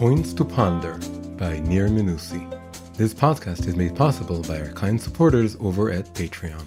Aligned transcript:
Points 0.00 0.32
to 0.32 0.46
Ponder 0.46 0.98
by 1.36 1.58
Nir 1.58 1.90
Menussi. 1.90 2.40
This 2.96 3.12
podcast 3.12 3.66
is 3.66 3.76
made 3.76 3.94
possible 3.94 4.40
by 4.40 4.58
our 4.58 4.72
kind 4.72 4.98
supporters 4.98 5.58
over 5.60 5.90
at 5.90 6.06
Patreon. 6.14 6.64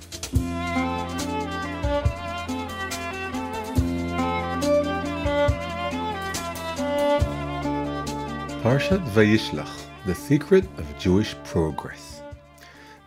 Parshat 8.62 9.04
Vayishlach, 9.16 9.88
the 10.06 10.14
secret 10.14 10.66
of 10.78 11.00
Jewish 11.00 11.34
progress. 11.44 12.22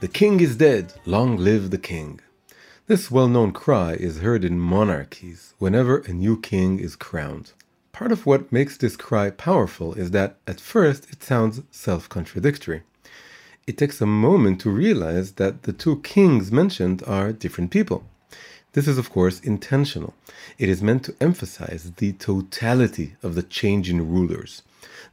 The 0.00 0.08
king 0.08 0.40
is 0.40 0.56
dead, 0.56 0.92
long 1.04 1.36
live 1.36 1.70
the 1.70 1.78
king. 1.78 2.18
This 2.88 3.12
well 3.12 3.28
known 3.28 3.52
cry 3.52 3.92
is 3.92 4.18
heard 4.18 4.44
in 4.44 4.58
monarchies 4.58 5.54
whenever 5.58 5.98
a 5.98 6.12
new 6.12 6.40
king 6.40 6.80
is 6.80 6.96
crowned. 6.96 7.52
Part 7.98 8.12
of 8.12 8.26
what 8.26 8.52
makes 8.52 8.76
this 8.76 8.94
cry 8.94 9.30
powerful 9.30 9.94
is 9.94 10.10
that 10.10 10.36
at 10.46 10.60
first 10.60 11.10
it 11.10 11.22
sounds 11.22 11.62
self 11.70 12.10
contradictory. 12.10 12.82
It 13.66 13.78
takes 13.78 14.02
a 14.02 14.06
moment 14.06 14.60
to 14.60 14.70
realize 14.70 15.32
that 15.40 15.62
the 15.62 15.72
two 15.72 16.02
kings 16.02 16.52
mentioned 16.52 17.02
are 17.06 17.32
different 17.32 17.70
people. 17.70 18.04
This 18.74 18.86
is, 18.86 18.98
of 18.98 19.08
course, 19.08 19.40
intentional. 19.40 20.12
It 20.58 20.68
is 20.68 20.82
meant 20.82 21.04
to 21.04 21.16
emphasize 21.22 21.90
the 21.96 22.12
totality 22.12 23.16
of 23.22 23.34
the 23.34 23.42
change 23.42 23.88
in 23.88 24.10
rulers. 24.10 24.60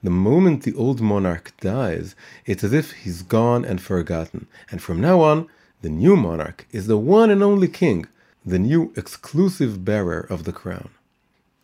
The 0.04 0.10
moment 0.10 0.64
the 0.64 0.76
old 0.76 1.00
monarch 1.00 1.54
dies, 1.62 2.18
it's 2.46 2.66
as 2.66 2.74
if 2.74 2.92
he's 2.92 3.22
gone 3.22 3.64
and 3.64 3.80
forgotten, 3.80 4.48
and 4.70 4.82
from 4.82 5.00
now 5.00 5.22
on, 5.22 5.48
the 5.82 5.90
new 5.90 6.18
monarch 6.18 6.68
is 6.74 6.88
the 6.88 6.98
one 6.98 7.30
and 7.30 7.42
only 7.42 7.70
king, 7.70 8.08
the 8.46 8.60
new 8.60 8.92
exclusive 8.98 9.86
bearer 9.86 10.20
of 10.20 10.44
the 10.44 10.52
crown. 10.52 10.90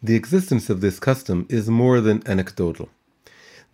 The 0.02 0.16
existence 0.16 0.70
of 0.70 0.80
this 0.80 0.98
custom 0.98 1.46
is 1.50 1.70
more 1.70 2.00
than 2.00 2.24
anecdotal. 2.26 2.88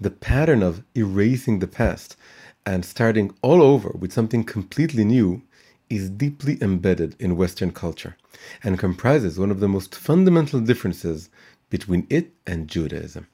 The 0.01 0.09
pattern 0.09 0.63
of 0.63 0.83
erasing 0.95 1.59
the 1.59 1.67
past 1.67 2.17
and 2.65 2.83
starting 2.83 3.35
all 3.43 3.61
over 3.61 3.89
with 3.89 4.11
something 4.11 4.43
completely 4.43 5.05
new 5.05 5.43
is 5.87 6.09
deeply 6.09 6.57
embedded 6.61 7.15
in 7.19 7.37
Western 7.37 7.71
culture 7.71 8.17
and 8.63 8.79
comprises 8.79 9.37
one 9.37 9.51
of 9.51 9.59
the 9.59 9.67
most 9.67 9.93
fundamental 9.93 10.59
differences 10.59 11.29
between 11.69 12.07
it 12.09 12.31
and 12.47 12.67
Judaism. 12.67 13.27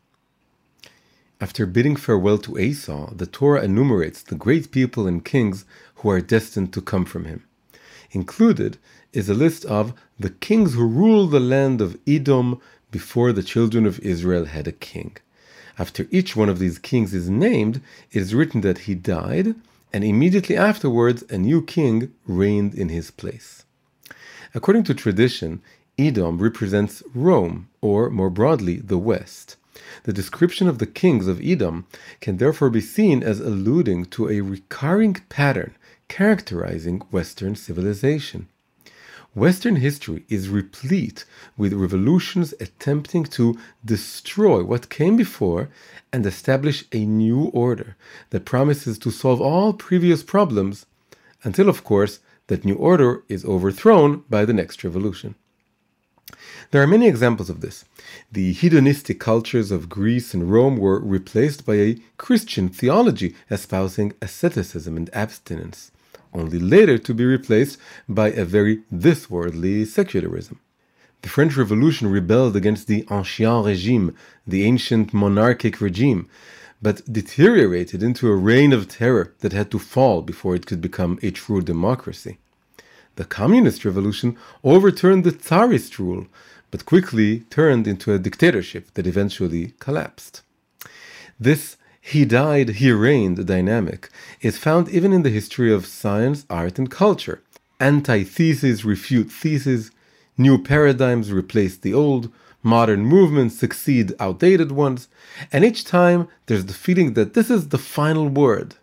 After 1.40 1.66
bidding 1.66 1.96
farewell 1.96 2.38
to 2.40 2.60
Esau, 2.60 3.14
the 3.16 3.26
Torah 3.26 3.64
enumerates 3.64 4.22
the 4.22 4.36
great 4.36 4.70
people 4.70 5.08
and 5.08 5.24
kings 5.24 5.64
who 5.96 6.10
are 6.10 6.20
destined 6.20 6.74
to 6.74 6.82
come 6.82 7.06
from 7.06 7.24
him. 7.24 7.46
Included 8.12 8.78
is 9.14 9.30
a 9.30 9.34
list 9.34 9.64
of 9.66 9.94
the 10.20 10.30
kings 10.30 10.74
who 10.74 10.86
ruled 10.86 11.32
the 11.32 11.40
land 11.40 11.80
of 11.80 11.98
Edom, 12.06 12.60
before 12.92 13.32
the 13.34 13.44
children 13.44 13.86
of 13.86 14.00
Israel 14.00 14.46
had 14.46 14.68
a 14.68 14.72
king. 14.72 15.18
After 15.80 16.08
each 16.12 16.36
one 16.36 16.50
of 16.50 16.60
these 16.60 16.78
kings 16.78 17.14
is 17.14 17.30
named, 17.30 17.82
it 18.12 18.22
is 18.22 18.36
written 18.36 18.62
that 18.62 18.80
he 18.80 18.94
died, 18.94 19.56
and 19.94 20.04
immediately 20.04 20.56
afterwards 20.56 21.24
a 21.30 21.38
new 21.38 21.62
king 21.62 22.12
reigned 22.28 22.76
in 22.76 22.90
his 22.90 23.10
place. 23.12 23.66
According 24.54 24.84
to 24.84 24.94
tradition, 24.94 25.62
Edom 25.98 26.38
represents 26.38 27.02
Rome, 27.14 27.70
or 27.82 28.10
more 28.10 28.30
broadly, 28.30 28.78
the 28.78 28.98
West. 28.98 29.56
The 30.04 30.14
description 30.14 30.68
of 30.68 30.80
the 30.80 30.86
kings 30.86 31.28
of 31.28 31.42
Edom 31.42 31.86
can 32.20 32.38
therefore 32.38 32.70
be 32.70 32.82
seen 32.82 33.24
as 33.24 33.40
alluding 33.40 34.06
to 34.06 34.30
a 34.30 34.42
recurring 34.42 35.16
pattern 35.30 35.76
characterizing 36.08 37.00
Western 37.12 37.56
civilization. 37.56 38.48
Western 39.34 39.78
history 39.78 40.26
is 40.28 40.50
replete 40.50 41.24
with 41.56 41.72
revolutions 41.72 42.54
attempting 42.60 43.24
to 43.24 43.58
destroy 43.86 44.62
what 44.62 44.90
came 44.90 45.16
before 45.16 45.70
and 46.12 46.26
establish 46.26 46.84
a 46.92 47.06
new 47.06 47.46
order 47.54 47.96
that 48.32 48.44
promises 48.44 49.00
to 49.00 49.10
solve 49.10 49.40
all 49.40 49.72
previous 49.72 50.22
problems, 50.22 50.86
until, 51.46 51.70
of 51.70 51.86
course, 51.86 52.20
that 52.48 52.66
new 52.66 52.76
order 52.76 53.24
is 53.30 53.46
overthrown 53.46 54.26
by 54.30 54.44
the 54.44 54.54
next 54.54 54.84
revolution. 54.84 55.36
There 56.72 56.84
are 56.84 56.88
many 56.88 57.08
examples 57.08 57.50
of 57.50 57.62
this. 57.62 57.86
The 58.34 58.52
hedonistic 58.52 59.22
cultures 59.22 59.72
of 59.72 59.88
Greece 59.88 60.34
and 60.34 60.52
Rome 60.52 60.76
were 60.76 61.00
replaced 61.00 61.66
by 61.66 61.76
a 61.76 61.98
Christian 62.18 62.68
theology 62.68 63.34
espousing 63.50 64.12
asceticism 64.22 64.98
and 64.98 65.10
abstinence 65.14 65.92
only 66.34 66.60
later 66.60 66.98
to 66.98 67.14
be 67.14 67.26
replaced 67.26 67.78
by 68.08 68.30
a 68.32 68.46
very 68.46 68.82
this 68.92 69.30
worldly 69.30 69.86
secularism. 69.86 70.60
The 71.22 71.30
French 71.30 71.56
Revolution 71.56 72.10
rebelled 72.10 72.56
against 72.56 72.88
the 72.88 73.04
Ancien 73.04 73.64
Regime, 73.64 74.16
the 74.48 74.64
ancient 74.64 75.14
monarchic 75.14 75.80
regime, 75.80 76.28
but 76.82 77.02
deteriorated 77.12 78.02
into 78.02 78.28
a 78.28 78.36
reign 78.36 78.74
of 78.74 78.88
terror 78.88 79.34
that 79.40 79.54
had 79.54 79.70
to 79.72 79.80
fall 79.80 80.24
before 80.24 80.56
it 80.56 80.66
could 80.66 80.82
become 80.82 81.20
a 81.22 81.30
true 81.30 81.62
democracy. 81.62 82.40
The 83.18 83.26
Communist 83.26 83.86
Revolution 83.86 84.36
overturned 84.64 85.24
the 85.24 85.32
Tsarist 85.32 86.00
rule, 86.00 86.26
but 86.72 86.86
quickly 86.86 87.42
turned 87.52 87.86
into 87.88 88.14
a 88.14 88.20
dictatorship 88.20 88.92
that 88.96 89.06
eventually 89.06 89.74
collapsed. 89.80 90.42
This 91.40 91.78
he 92.02 92.26
died, 92.26 92.70
he 92.70 92.92
reigned 92.92 93.46
dynamic 93.46 94.10
is 94.42 94.58
found 94.58 94.90
even 94.90 95.14
in 95.14 95.22
the 95.22 95.30
history 95.30 95.72
of 95.72 95.86
science, 95.86 96.46
art, 96.50 96.80
and 96.80 96.90
culture. 96.90 97.44
Antitheses 97.80 98.84
refute 98.84 99.32
theses, 99.32 99.92
new 100.36 100.58
paradigms 100.62 101.32
replace 101.32 101.78
the 101.78 101.94
old, 101.94 102.32
modern 102.64 103.06
movements 103.06 103.58
succeed 103.58 104.14
outdated 104.20 104.72
ones, 104.72 105.08
and 105.52 105.64
each 105.64 105.86
time 105.86 106.28
there's 106.48 106.66
the 106.66 106.74
feeling 106.74 107.14
that 107.14 107.36
this 107.36 107.52
is 107.52 107.70
the 107.70 107.78
final 107.78 108.28
word. 108.28 108.76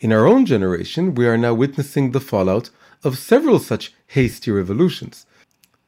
In 0.00 0.12
our 0.12 0.26
own 0.26 0.44
generation, 0.44 1.14
we 1.14 1.26
are 1.26 1.38
now 1.38 1.54
witnessing 1.54 2.10
the 2.10 2.20
fallout 2.20 2.70
of 3.04 3.16
several 3.16 3.60
such 3.60 3.94
hasty 4.08 4.50
revolutions. 4.50 5.24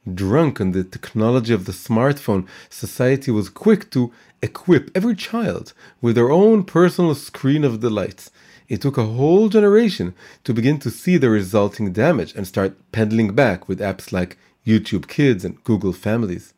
Drunk 0.09 0.63
on 0.63 0.73
the 0.73 0.83
technology 0.83 1.53
of 1.53 1.67
the 1.67 1.73
smartphone, 1.73 2.49
society 2.71 3.31
was 3.31 3.51
quick 3.51 3.91
to 3.91 4.11
equip 4.43 4.91
every 4.97 5.15
child 5.15 5.75
with 6.01 6.15
their 6.15 6.31
own 6.31 6.65
personal 6.65 7.15
screen 7.15 7.65
of 7.65 7.81
delights. 7.81 8.31
It 8.67 8.81
took 8.81 8.97
a 8.97 9.05
whole 9.05 9.51
generation 9.51 10.15
to 10.45 10.55
begin 10.55 10.79
to 10.79 10.91
see 10.91 11.19
the 11.19 11.29
resulting 11.29 11.93
damage 11.93 12.35
and 12.35 12.47
start 12.47 12.79
peddling 12.93 13.35
back 13.35 13.69
with 13.69 13.81
apps 13.81 14.11
like 14.11 14.39
YouTube 14.67 15.07
Kids 15.07 15.45
and 15.45 15.63
Google 15.65 15.93
Families. 15.93 16.55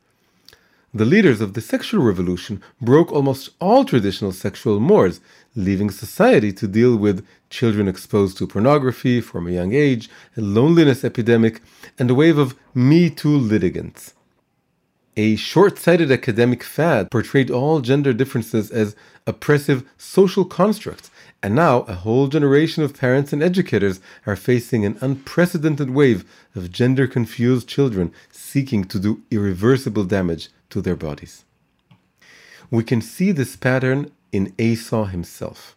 The 0.95 1.07
leaders 1.07 1.41
of 1.41 1.55
the 1.55 1.63
sexual 1.63 2.03
revolution 2.03 2.61
broke 2.79 3.11
almost 3.11 3.49
all 3.63 3.83
traditional 3.87 4.31
sexual 4.31 4.79
mores, 4.79 5.23
leaving 5.57 5.91
society 5.91 6.53
to 6.53 6.69
deal 6.69 6.97
with 6.97 7.27
children 7.49 7.89
exposed 7.89 8.37
to 8.37 8.47
pornography 8.47 9.23
from 9.23 9.47
a 9.47 9.53
young 9.53 9.73
age, 9.73 10.11
a 10.37 10.43
loneliness 10.43 11.03
epidemic, 11.03 11.63
and 11.99 12.11
a 12.11 12.15
wave 12.15 12.37
of 12.37 12.57
Me 12.75 13.09
Too 13.09 13.35
litigants. 13.35 14.13
A 15.17 15.37
short 15.37 15.79
sighted 15.79 16.13
academic 16.13 16.63
fad 16.63 17.11
portrayed 17.11 17.51
all 17.51 17.81
gender 17.81 18.13
differences 18.13 18.71
as 18.71 18.95
oppressive 19.27 19.89
social 19.97 20.45
constructs, 20.45 21.11
and 21.43 21.55
now 21.55 21.81
a 21.83 21.95
whole 21.95 22.29
generation 22.29 22.83
of 22.83 22.99
parents 22.99 23.33
and 23.33 23.43
educators 23.43 23.99
are 24.27 24.37
facing 24.37 24.85
an 24.85 24.99
unprecedented 25.01 25.89
wave 25.89 26.27
of 26.55 26.71
gender 26.71 27.07
confused 27.07 27.67
children 27.67 28.13
seeking 28.31 28.85
to 28.85 28.99
do 28.99 29.23
irreversible 29.31 30.05
damage 30.05 30.51
to 30.73 30.81
their 30.83 30.97
bodies. 30.97 31.45
We 32.71 32.83
can 32.83 33.03
see 33.03 33.33
this 33.33 33.57
pattern 33.57 34.11
in 34.33 34.55
Esau 34.59 35.05
himself. 35.05 35.77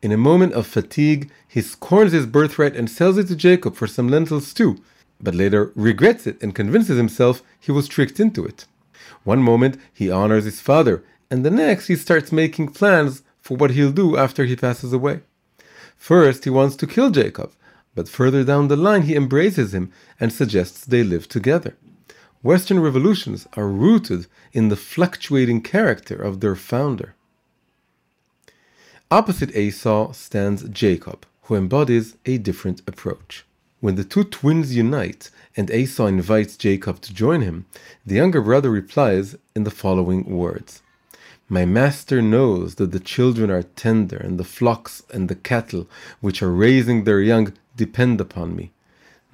In 0.00 0.12
a 0.12 0.26
moment 0.30 0.52
of 0.52 0.66
fatigue, 0.66 1.30
he 1.48 1.60
scorns 1.60 2.12
his 2.12 2.26
birthright 2.26 2.76
and 2.76 2.88
sells 2.88 3.18
it 3.18 3.26
to 3.28 3.36
Jacob 3.36 3.74
for 3.74 3.88
some 3.88 4.08
lentil 4.08 4.40
stew, 4.40 4.78
but 5.20 5.34
later 5.34 5.72
regrets 5.74 6.26
it 6.26 6.40
and 6.40 6.54
convinces 6.54 6.96
himself 6.96 7.42
he 7.58 7.72
was 7.72 7.88
tricked 7.88 8.20
into 8.20 8.44
it. 8.44 8.66
One 9.24 9.42
moment 9.42 9.80
he 9.92 10.10
honors 10.10 10.44
his 10.44 10.60
father, 10.60 11.02
and 11.30 11.44
the 11.44 11.50
next 11.50 11.88
he 11.88 11.96
starts 11.96 12.30
making 12.30 12.68
plans 12.68 13.22
for 13.40 13.56
what 13.56 13.72
he'll 13.72 13.90
do 13.90 14.16
after 14.16 14.44
he 14.44 14.54
passes 14.54 14.92
away. 14.92 15.20
First, 15.96 16.44
he 16.44 16.50
wants 16.50 16.76
to 16.76 16.86
kill 16.86 17.10
Jacob, 17.10 17.50
but 17.96 18.08
further 18.08 18.44
down 18.44 18.68
the 18.68 18.76
line 18.76 19.02
he 19.02 19.16
embraces 19.16 19.74
him 19.74 19.90
and 20.20 20.32
suggests 20.32 20.84
they 20.84 21.02
live 21.02 21.26
together. 21.28 21.74
Western 22.42 22.80
revolutions 22.80 23.46
are 23.54 23.68
rooted 23.68 24.26
in 24.52 24.68
the 24.68 24.76
fluctuating 24.76 25.62
character 25.62 26.16
of 26.16 26.40
their 26.40 26.54
founder. 26.54 27.14
Opposite 29.10 29.56
Esau 29.56 30.12
stands 30.12 30.68
Jacob, 30.68 31.26
who 31.42 31.54
embodies 31.54 32.16
a 32.26 32.38
different 32.38 32.82
approach. 32.86 33.44
When 33.80 33.94
the 33.94 34.04
two 34.04 34.24
twins 34.24 34.74
unite 34.74 35.30
and 35.56 35.70
Esau 35.70 36.06
invites 36.06 36.56
Jacob 36.56 37.00
to 37.02 37.14
join 37.14 37.40
him, 37.40 37.66
the 38.04 38.16
younger 38.16 38.40
brother 38.40 38.70
replies 38.70 39.36
in 39.54 39.64
the 39.64 39.70
following 39.70 40.24
words 40.24 40.82
My 41.48 41.64
master 41.64 42.20
knows 42.20 42.76
that 42.76 42.90
the 42.90 43.00
children 43.00 43.50
are 43.50 43.62
tender, 43.62 44.16
and 44.16 44.38
the 44.38 44.44
flocks 44.44 45.02
and 45.12 45.28
the 45.28 45.36
cattle 45.36 45.86
which 46.20 46.42
are 46.42 46.50
raising 46.50 47.04
their 47.04 47.20
young 47.20 47.52
depend 47.76 48.20
upon 48.20 48.56
me. 48.56 48.72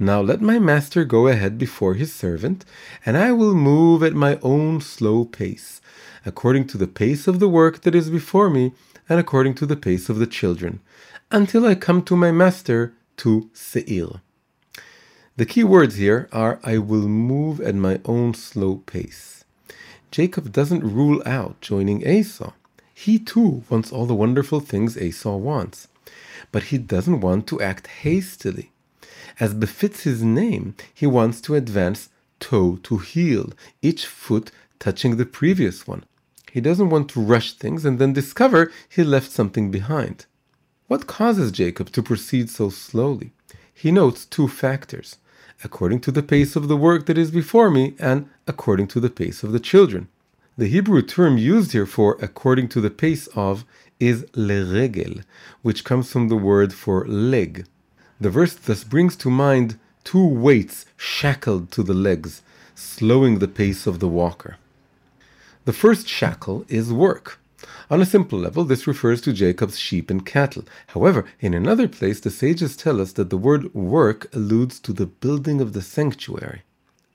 Now 0.03 0.21
let 0.21 0.41
my 0.41 0.59
master 0.59 1.05
go 1.05 1.29
ahead 1.29 1.57
before 1.59 1.95
his 1.95 2.13
servant, 2.13 2.65
and 3.07 3.17
I 3.17 3.31
will 3.31 3.55
move 3.55 4.03
at 4.03 4.15
my 4.15 4.37
own 4.43 4.81
slow 4.81 5.25
pace, 5.25 5.81
according 6.27 6.67
to 6.69 6.77
the 6.77 6.89
pace 6.89 7.29
of 7.29 7.39
the 7.39 7.49
work 7.49 7.83
that 7.83 7.95
is 7.95 8.11
before 8.11 8.51
me, 8.51 8.73
and 9.09 9.21
according 9.21 9.55
to 9.55 9.65
the 9.65 9.77
pace 9.77 10.09
of 10.09 10.19
the 10.19 10.27
children, 10.27 10.81
until 11.31 11.65
I 11.65 11.77
come 11.77 12.03
to 12.03 12.17
my 12.17 12.33
master, 12.33 12.95
to 13.19 13.49
Seir. 13.53 14.21
The 15.37 15.47
key 15.47 15.63
words 15.63 15.95
here 15.95 16.29
are 16.33 16.59
I 16.65 16.79
will 16.79 17.07
move 17.07 17.61
at 17.61 17.77
my 17.77 18.01
own 18.05 18.35
slow 18.35 18.79
pace. 18.79 19.45
Jacob 20.11 20.51
doesn't 20.51 20.83
rule 20.83 21.23
out 21.25 21.61
joining 21.61 22.05
Esau. 22.05 22.55
He 22.93 23.21
too 23.21 23.63
wants 23.71 23.93
all 23.93 24.07
the 24.07 24.17
wonderful 24.17 24.59
things 24.59 24.99
Esau 24.99 25.37
wants, 25.37 25.87
but 26.51 26.65
he 26.65 26.79
doesn't 26.79 27.21
want 27.21 27.47
to 27.47 27.61
act 27.61 27.87
hastily. 27.87 28.73
As 29.41 29.55
befits 29.55 30.03
his 30.03 30.23
name, 30.23 30.75
he 30.93 31.07
wants 31.07 31.41
to 31.43 31.55
advance 31.55 32.09
toe 32.41 32.79
to 32.83 32.99
heel, 32.99 33.53
each 33.81 34.07
foot 34.07 34.51
touching 34.79 35.17
the 35.17 35.27
previous 35.27 35.87
one. 35.87 36.05
He 36.51 36.61
doesn't 36.61 36.91
want 36.91 37.09
to 37.11 37.21
rush 37.21 37.53
things 37.53 37.85
and 37.85 37.99
then 37.99 38.13
discover 38.13 38.71
he 38.89 39.03
left 39.05 39.31
something 39.31 39.71
behind. 39.71 40.27
What 40.89 41.07
causes 41.07 41.53
Jacob 41.53 41.91
to 41.93 42.03
proceed 42.03 42.51
so 42.51 42.69
slowly? 42.69 43.33
He 43.73 43.91
notes 43.91 44.27
two 44.27 44.49
factors 44.49 45.17
according 45.65 46.01
to 46.01 46.11
the 46.11 46.23
pace 46.23 46.57
of 46.57 46.69
the 46.69 46.77
work 46.77 47.07
that 47.07 47.19
is 47.19 47.31
before 47.31 47.71
me 47.71 47.95
and 47.99 48.29
according 48.47 48.89
to 48.89 49.01
the 49.01 49.11
pace 49.11 49.43
of 49.43 49.53
the 49.53 49.61
children. 49.61 50.09
The 50.59 50.67
Hebrew 50.67 51.03
term 51.03 51.39
used 51.39 51.73
here 51.73 51.87
for 51.87 52.19
according 52.21 52.69
to 52.71 52.81
the 52.81 52.91
pace 52.91 53.27
of 53.29 53.65
is 53.99 54.25
leregel, 54.35 55.23
which 55.63 55.85
comes 55.85 56.11
from 56.11 56.29
the 56.29 56.37
word 56.37 56.75
for 56.75 57.07
leg. 57.07 57.65
The 58.23 58.31
verse 58.31 58.55
thus 58.55 58.85
brings 58.85 59.17
to 59.17 59.31
mind 59.31 59.81
two 60.05 60.25
weights 60.25 60.87
shackled 60.97 61.73
to 61.73 61.83
the 61.83 61.93
legs, 61.93 62.43
slowing 62.73 63.41
the 63.41 63.49
pace 63.49 63.85
of 63.85 63.99
the 63.99 64.07
walker. 64.07 64.59
The 65.65 65.73
first 65.73 66.07
shackle 66.07 66.65
is 66.69 66.93
work. 66.93 67.41
On 67.91 68.01
a 68.01 68.07
simple 68.07 68.39
level, 68.39 68.63
this 68.63 68.87
refers 68.87 69.21
to 69.23 69.33
Jacob's 69.33 69.77
sheep 69.77 70.09
and 70.09 70.25
cattle. 70.25 70.65
However, 70.95 71.25
in 71.41 71.53
another 71.53 71.89
place, 71.89 72.21
the 72.21 72.31
sages 72.31 72.77
tell 72.77 73.01
us 73.01 73.11
that 73.15 73.31
the 73.31 73.37
word 73.37 73.75
work 73.75 74.33
alludes 74.33 74.79
to 74.83 74.93
the 74.93 75.07
building 75.07 75.61
of 75.61 75.73
the 75.73 75.83
sanctuary. 75.83 76.63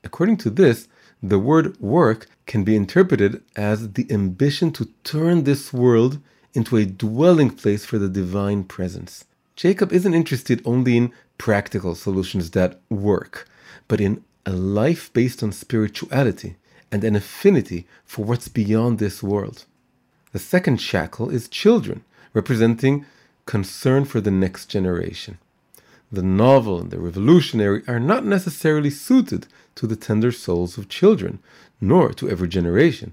According 0.04 0.36
to 0.38 0.50
this, 0.50 0.88
the 1.22 1.38
word 1.38 1.80
work 1.80 2.26
can 2.44 2.64
be 2.64 2.76
interpreted 2.76 3.42
as 3.56 3.92
the 3.92 4.06
ambition 4.12 4.72
to 4.72 4.90
turn 5.04 5.44
this 5.44 5.72
world 5.72 6.18
into 6.52 6.76
a 6.76 6.84
dwelling 6.84 7.48
place 7.48 7.86
for 7.86 7.96
the 7.96 8.10
divine 8.10 8.62
presence. 8.62 9.24
Jacob 9.58 9.92
isn't 9.92 10.14
interested 10.14 10.62
only 10.64 10.96
in 10.96 11.12
practical 11.36 11.96
solutions 11.96 12.52
that 12.52 12.80
work, 12.88 13.48
but 13.88 14.00
in 14.00 14.22
a 14.46 14.52
life 14.52 15.12
based 15.12 15.42
on 15.42 15.50
spirituality 15.50 16.54
and 16.92 17.02
an 17.02 17.16
affinity 17.16 17.84
for 18.04 18.24
what's 18.24 18.46
beyond 18.46 19.00
this 19.00 19.20
world. 19.20 19.64
The 20.30 20.38
second 20.38 20.80
shackle 20.80 21.28
is 21.28 21.48
children, 21.48 22.04
representing 22.34 23.04
concern 23.46 24.04
for 24.04 24.20
the 24.20 24.30
next 24.30 24.66
generation. 24.66 25.38
The 26.12 26.22
novel 26.22 26.78
and 26.78 26.92
the 26.92 27.00
revolutionary 27.00 27.82
are 27.88 27.98
not 27.98 28.24
necessarily 28.24 28.90
suited 28.90 29.48
to 29.74 29.88
the 29.88 29.96
tender 29.96 30.30
souls 30.30 30.78
of 30.78 30.88
children, 30.88 31.40
nor 31.80 32.12
to 32.12 32.30
every 32.30 32.46
generation. 32.46 33.12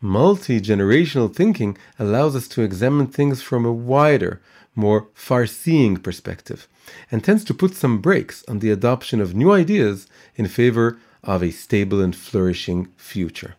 Multi 0.00 0.62
generational 0.62 1.34
thinking 1.34 1.76
allows 1.98 2.34
us 2.34 2.48
to 2.48 2.62
examine 2.62 3.06
things 3.06 3.42
from 3.42 3.66
a 3.66 3.72
wider, 3.72 4.40
more 4.74 5.08
far 5.14 5.46
seeing 5.46 5.96
perspective, 5.96 6.68
and 7.10 7.22
tends 7.22 7.44
to 7.44 7.54
put 7.54 7.74
some 7.74 8.00
brakes 8.00 8.44
on 8.48 8.58
the 8.58 8.70
adoption 8.70 9.20
of 9.20 9.34
new 9.34 9.52
ideas 9.52 10.06
in 10.36 10.46
favor 10.46 10.98
of 11.22 11.42
a 11.42 11.50
stable 11.50 12.00
and 12.00 12.14
flourishing 12.14 12.88
future. 12.96 13.54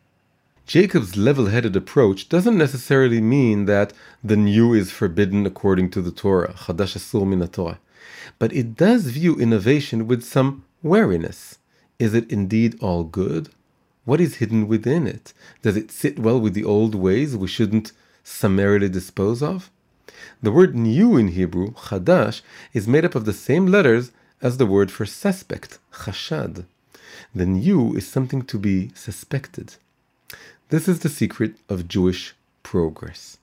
Jacob's 0.67 1.15
level 1.15 1.47
headed 1.47 1.75
approach 1.75 2.27
doesn't 2.27 2.57
necessarily 2.57 3.21
mean 3.21 3.65
that 3.65 3.93
the 4.23 4.35
new 4.35 4.73
is 4.73 4.91
forbidden 4.91 5.45
according 5.45 5.91
to 5.91 6.01
the 6.01 6.11
Torah, 6.11 6.55
but 8.39 8.51
it 8.53 8.75
does 8.75 9.03
view 9.05 9.35
innovation 9.35 10.07
with 10.07 10.23
some 10.23 10.65
wariness. 10.81 11.59
Is 11.99 12.13
it 12.13 12.31
indeed 12.31 12.77
all 12.81 13.03
good? 13.03 13.49
What 14.05 14.19
is 14.19 14.35
hidden 14.35 14.67
within 14.67 15.07
it? 15.07 15.33
Does 15.61 15.77
it 15.77 15.91
sit 15.91 16.19
well 16.19 16.39
with 16.39 16.53
the 16.53 16.63
old 16.63 16.95
ways 16.95 17.37
we 17.37 17.47
shouldn't 17.47 17.91
summarily 18.23 18.89
dispose 18.89 19.41
of? 19.41 19.71
The 20.41 20.51
word 20.51 20.75
new 20.75 21.17
in 21.17 21.29
Hebrew, 21.29 21.71
chadash, 21.73 22.41
is 22.73 22.87
made 22.87 23.05
up 23.05 23.15
of 23.15 23.25
the 23.25 23.33
same 23.33 23.65
letters 23.67 24.11
as 24.41 24.57
the 24.57 24.65
word 24.65 24.91
for 24.91 25.05
suspect, 25.05 25.79
chashad. 25.91 26.65
The 27.33 27.45
new 27.45 27.95
is 27.95 28.07
something 28.07 28.43
to 28.43 28.57
be 28.57 28.91
suspected. 28.93 29.75
This 30.69 30.87
is 30.87 30.99
the 30.99 31.09
secret 31.09 31.55
of 31.69 31.87
Jewish 31.87 32.35
progress. 32.63 33.37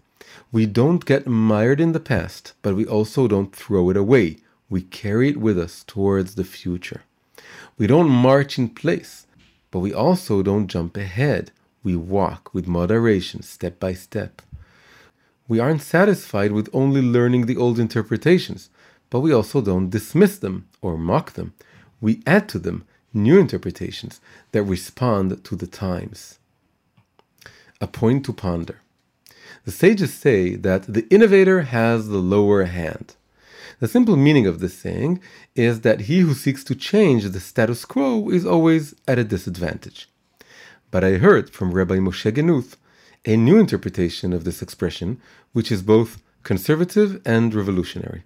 We 0.50 0.66
don't 0.66 1.04
get 1.04 1.26
mired 1.26 1.80
in 1.80 1.92
the 1.92 2.00
past, 2.00 2.52
but 2.62 2.74
we 2.74 2.86
also 2.86 3.28
don't 3.28 3.54
throw 3.54 3.90
it 3.90 3.96
away. 3.96 4.38
We 4.68 4.82
carry 4.82 5.28
it 5.28 5.36
with 5.36 5.58
us 5.58 5.84
towards 5.86 6.34
the 6.34 6.44
future. 6.44 7.02
We 7.78 7.86
don't 7.86 8.08
march 8.08 8.58
in 8.58 8.70
place, 8.70 9.26
but 9.70 9.80
we 9.80 9.92
also 9.92 10.42
don't 10.42 10.68
jump 10.68 10.96
ahead. 10.96 11.50
We 11.82 11.96
walk 11.96 12.54
with 12.54 12.66
moderation, 12.66 13.42
step 13.42 13.78
by 13.80 13.94
step. 13.94 14.42
We 15.48 15.58
aren't 15.58 15.82
satisfied 15.82 16.52
with 16.52 16.70
only 16.72 17.02
learning 17.02 17.46
the 17.46 17.56
old 17.56 17.78
interpretations, 17.78 18.70
but 19.10 19.20
we 19.20 19.32
also 19.32 19.60
don't 19.60 19.90
dismiss 19.90 20.38
them 20.38 20.68
or 20.80 20.96
mock 20.96 21.32
them. 21.32 21.54
We 22.00 22.22
add 22.26 22.48
to 22.50 22.58
them 22.58 22.84
new 23.12 23.38
interpretations 23.38 24.20
that 24.52 24.62
respond 24.62 25.44
to 25.44 25.56
the 25.56 25.66
times. 25.66 26.38
A 27.80 27.86
point 27.86 28.24
to 28.26 28.32
ponder. 28.32 28.80
The 29.64 29.72
sages 29.72 30.14
say 30.14 30.56
that 30.56 30.92
the 30.92 31.06
innovator 31.08 31.62
has 31.62 32.08
the 32.08 32.18
lower 32.18 32.64
hand. 32.64 33.14
The 33.80 33.88
simple 33.88 34.16
meaning 34.16 34.46
of 34.46 34.60
this 34.60 34.78
saying 34.78 35.20
is 35.54 35.80
that 35.80 36.02
he 36.02 36.20
who 36.20 36.34
seeks 36.34 36.64
to 36.64 36.74
change 36.74 37.24
the 37.24 37.40
status 37.40 37.84
quo 37.84 38.30
is 38.30 38.46
always 38.46 38.94
at 39.06 39.18
a 39.18 39.24
disadvantage. 39.24 40.08
But 40.90 41.04
I 41.04 41.12
heard 41.14 41.50
from 41.50 41.72
Rabbi 41.72 41.96
Moshe 41.96 42.30
Genuth 42.32 42.76
a 43.24 43.36
new 43.36 43.58
interpretation 43.58 44.32
of 44.32 44.44
this 44.44 44.62
expression, 44.62 45.20
which 45.52 45.70
is 45.70 45.82
both 45.82 46.22
conservative 46.42 47.20
and 47.24 47.54
revolutionary. 47.54 48.24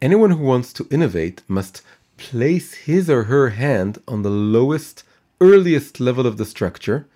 Anyone 0.00 0.30
who 0.32 0.44
wants 0.44 0.72
to 0.74 0.88
innovate 0.90 1.42
must 1.48 1.82
place 2.16 2.74
his 2.74 3.10
or 3.10 3.24
her 3.24 3.50
hand 3.50 3.98
on 4.08 4.22
the 4.22 4.30
lowest, 4.30 5.04
earliest 5.40 6.00
level 6.00 6.26
of 6.26 6.38
the 6.38 6.44
structure, 6.44 7.06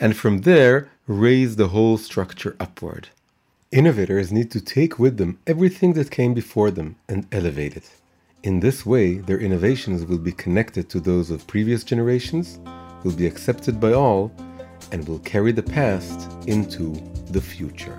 and 0.00 0.16
from 0.16 0.40
there 0.40 0.90
raise 1.06 1.56
the 1.56 1.68
whole 1.68 1.98
structure 1.98 2.56
upward. 2.58 3.08
Innovators 3.70 4.32
need 4.32 4.50
to 4.50 4.60
take 4.60 4.98
with 4.98 5.16
them 5.16 5.38
everything 5.46 5.92
that 5.94 6.10
came 6.10 6.34
before 6.34 6.70
them 6.70 6.96
and 7.08 7.26
elevate 7.32 7.76
it. 7.76 7.90
In 8.42 8.60
this 8.60 8.84
way, 8.84 9.14
their 9.14 9.38
innovations 9.38 10.04
will 10.04 10.18
be 10.18 10.32
connected 10.32 10.88
to 10.90 11.00
those 11.00 11.30
of 11.30 11.46
previous 11.46 11.84
generations, 11.84 12.58
will 13.04 13.12
be 13.12 13.26
accepted 13.26 13.80
by 13.80 13.92
all, 13.92 14.32
and 14.90 15.06
will 15.06 15.20
carry 15.20 15.52
the 15.52 15.62
past 15.62 16.28
into 16.46 16.94
the 17.30 17.40
future. 17.40 17.98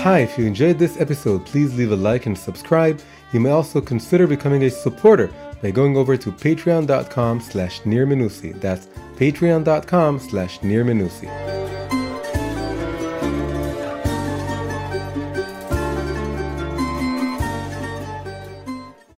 Hi, 0.00 0.20
if 0.20 0.38
you 0.38 0.46
enjoyed 0.46 0.78
this 0.78 1.00
episode, 1.00 1.44
please 1.44 1.76
leave 1.76 1.92
a 1.92 1.96
like 1.96 2.26
and 2.26 2.38
subscribe. 2.38 3.00
You 3.32 3.40
may 3.40 3.50
also 3.50 3.80
consider 3.80 4.26
becoming 4.26 4.64
a 4.64 4.70
supporter 4.70 5.30
by 5.60 5.70
going 5.70 5.96
over 5.96 6.16
to 6.16 6.32
patreon.com 6.32 7.40
slash 7.40 7.80
nearmenusi. 7.82 8.58
That's 8.60 8.86
patreon.com 9.16 10.20
slash 10.20 10.60
nearmenusi. 10.60 11.77